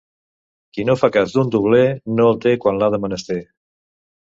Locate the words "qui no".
0.77-0.95